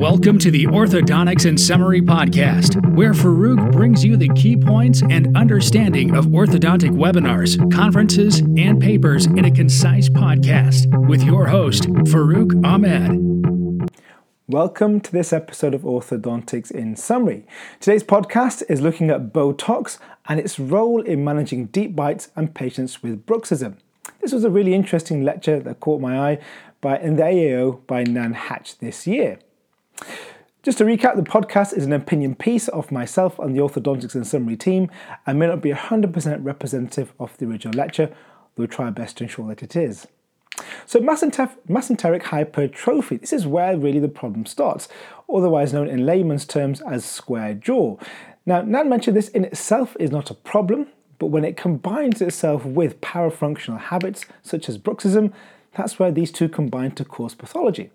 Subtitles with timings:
[0.00, 5.36] Welcome to the Orthodontics in Summary podcast, where Farouk brings you the key points and
[5.36, 12.64] understanding of orthodontic webinars, conferences, and papers in a concise podcast with your host, Farouk
[12.64, 13.90] Ahmed.
[14.48, 17.46] Welcome to this episode of Orthodontics in Summary.
[17.78, 19.98] Today's podcast is looking at Botox
[20.30, 23.76] and its role in managing deep bites and patients with bruxism.
[24.22, 26.38] This was a really interesting lecture that caught my eye
[26.80, 29.38] by, in the AAO by Nan Hatch this year.
[30.62, 34.26] Just to recap, the podcast is an opinion piece of myself and the Orthodontics and
[34.26, 34.90] Summary team
[35.26, 38.14] and may not be 100% representative of the original lecture, though
[38.58, 40.06] we'll try our best to ensure that it is.
[40.84, 44.86] So masseteric hypertrophy, this is where really the problem starts,
[45.34, 47.96] otherwise known in layman's terms as square jaw.
[48.44, 52.66] Now, Nan mentioned this in itself is not a problem, but when it combines itself
[52.66, 55.32] with parafunctional habits such as bruxism,
[55.74, 57.90] that's where these two combine to cause pathology.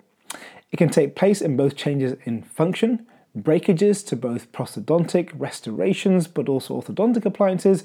[0.72, 6.50] It can take place in both changes in function, breakages to both prosthodontic restorations, but
[6.50, 7.84] also orthodontic appliances,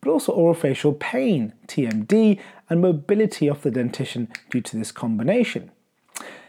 [0.00, 5.70] but also orofacial pain, TMD, and mobility of the dentition due to this combination.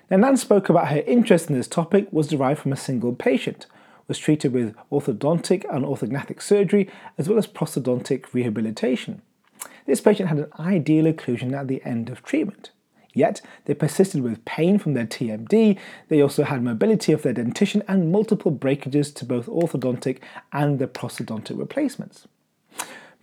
[0.10, 3.66] Now, Nan spoke about her interest in this topic was derived from a single patient,
[4.08, 9.22] was treated with orthodontic and orthognathic surgery as well as prosthodontic rehabilitation.
[9.86, 12.72] This patient had an ideal occlusion at the end of treatment.
[13.18, 17.82] Yet, they persisted with pain from their TMD, they also had mobility of their dentition
[17.88, 20.20] and multiple breakages to both orthodontic
[20.54, 22.28] and the prosthodontic replacements.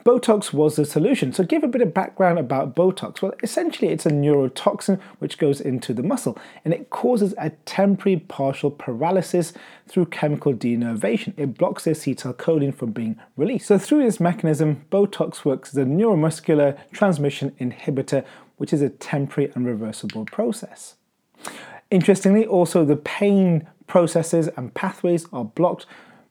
[0.05, 1.33] Botox was the solution.
[1.33, 3.23] So, give a bit of background about Botox.
[3.23, 8.19] Well, essentially, it's a neurotoxin which goes into the muscle and it causes a temporary
[8.19, 9.55] partial paralysis
[9.89, 11.33] through chemical denervation.
[11.39, 13.67] It blocks the acetylcholine from being released.
[13.67, 18.27] So, through this mechanism, Botox works as a neuromuscular transmission inhibitor,
[18.59, 20.97] which is a temporary and reversible process.
[21.91, 25.87] Interestingly, also the pain processes and pathways are blocked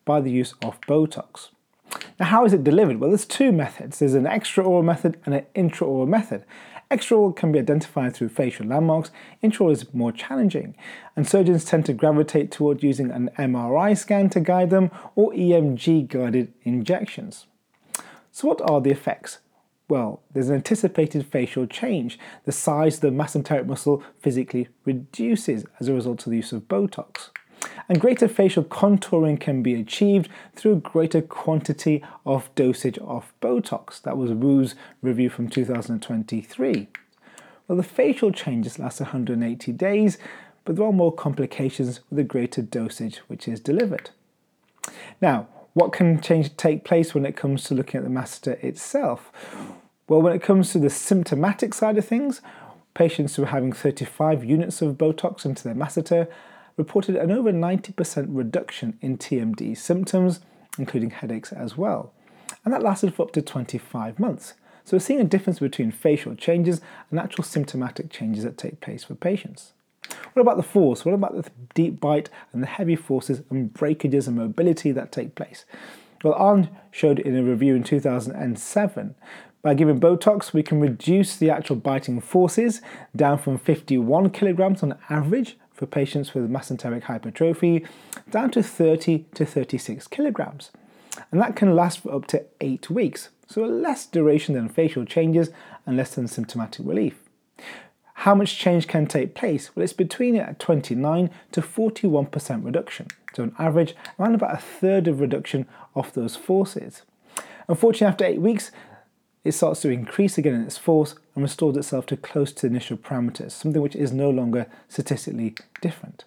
[0.05, 1.49] by the use of Botox.
[2.19, 2.99] Now, how is it delivered?
[2.99, 3.99] Well, there's two methods.
[3.99, 6.45] There's an extraoral method and an intraoral method.
[6.91, 9.09] Extraoral can be identified through facial landmarks.
[9.43, 10.75] Intraoral is more challenging,
[11.15, 16.07] and surgeons tend to gravitate toward using an MRI scan to guide them or EMG
[16.07, 17.47] guided injections.
[18.31, 19.39] So, what are the effects?
[19.89, 22.17] Well, there's an anticipated facial change.
[22.45, 26.67] The size of the masseteric muscle physically reduces as a result of the use of
[26.67, 27.29] Botox.
[27.89, 34.01] And greater facial contouring can be achieved through greater quantity of dosage of Botox.
[34.01, 36.87] That was Wu's review from 2023.
[37.67, 40.17] Well, the facial changes last 180 days,
[40.65, 44.11] but there are more complications with a greater dosage which is delivered.
[45.21, 49.31] Now, what can change take place when it comes to looking at the masseter itself?
[50.07, 52.41] Well, when it comes to the symptomatic side of things,
[52.93, 56.27] patients who are having 35 units of Botox into their masseter
[56.77, 60.39] reported an over 90% reduction in TMD symptoms,
[60.77, 62.13] including headaches as well.
[62.65, 64.53] And that lasted for up to 25 months.
[64.83, 69.03] So we're seeing a difference between facial changes and actual symptomatic changes that take place
[69.03, 69.73] for patients.
[70.33, 71.05] What about the force?
[71.05, 75.35] What about the deep bite and the heavy forces and breakages and mobility that take
[75.35, 75.65] place?
[76.23, 79.15] Well, Ahn showed in a review in 2007
[79.63, 82.81] by giving Botox, we can reduce the actual biting forces
[83.15, 87.85] down from 51 kilograms on average for patients with masseteric hypertrophy
[88.29, 90.71] down to 30 to 36 kilograms.
[91.29, 95.03] And that can last for up to eight weeks, so a less duration than facial
[95.03, 95.49] changes
[95.85, 97.19] and less than symptomatic relief.
[98.13, 99.75] How much change can take place?
[99.75, 103.07] Well, it's between a 29 to 41% reduction.
[103.33, 107.01] So, on average, around about a third of reduction of those forces.
[107.67, 108.71] Unfortunately, after eight weeks,
[109.43, 112.97] it starts to increase again in its force and restores itself to close to initial
[112.97, 116.25] parameters, something which is no longer statistically different.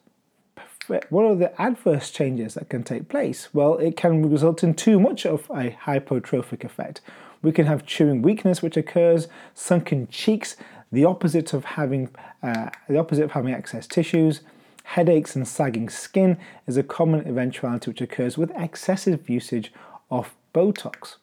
[0.88, 3.49] What are the adverse changes that can take place?
[3.53, 7.00] Well, it can result in too much of a hypotrophic effect.
[7.43, 10.56] We can have chewing weakness, which occurs, sunken cheeks,
[10.93, 12.10] the opposite of having
[12.43, 14.43] uh, the opposite of having excess tissues.
[14.84, 16.39] Headaches and sagging skin
[16.69, 19.72] is a common eventuality which occurs with excessive usage
[20.10, 21.16] of Botox.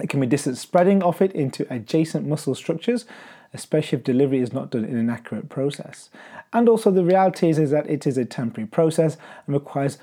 [0.00, 3.06] It can be distant spreading of it into adjacent muscle structures,
[3.54, 6.10] especially if delivery is not done in an accurate process.
[6.52, 9.16] And also, the reality is, is that it is a temporary process
[9.46, 9.98] and requires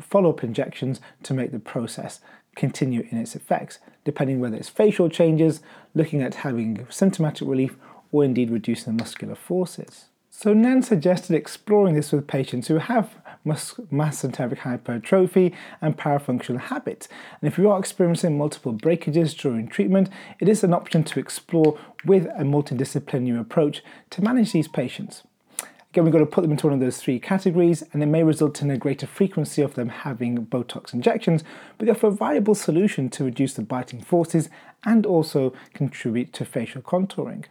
[0.00, 2.20] follow up injections to make the process
[2.54, 5.60] continue in its effects, depending whether it's facial changes,
[5.94, 7.76] looking at having symptomatic relief,
[8.10, 10.06] or indeed reducing the muscular forces.
[10.30, 13.14] So Nan suggested exploring this with patients who have
[13.44, 17.08] masseteric hypertrophy and parafunctional habits.
[17.40, 20.08] And if you are experiencing multiple breakages during treatment,
[20.40, 25.22] it is an option to explore with a multidisciplinary approach to manage these patients.
[25.90, 28.22] Again, we've got to put them into one of those three categories, and it may
[28.22, 31.44] result in a greater frequency of them having Botox injections,
[31.76, 34.48] but they offer a viable solution to reduce the biting forces
[34.86, 37.44] and also contribute to facial contouring.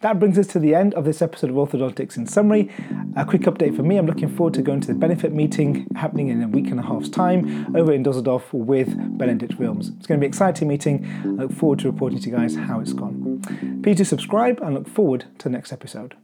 [0.00, 2.70] That brings us to the end of this episode of Orthodontics in Summary.
[3.16, 6.28] A quick update for me I'm looking forward to going to the benefit meeting happening
[6.28, 9.96] in a week and a half's time over in Dusseldorf with Benedict Wilmes.
[9.96, 11.06] It's going to be an exciting meeting.
[11.24, 13.80] I look forward to reporting to you guys how it's gone.
[13.82, 16.16] Please do subscribe and look forward to the next episode.